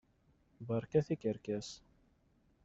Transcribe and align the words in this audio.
Berka 0.71 0.99
tikerkas! 1.09 1.67